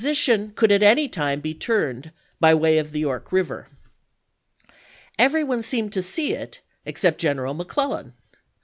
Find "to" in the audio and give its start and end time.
5.93-6.01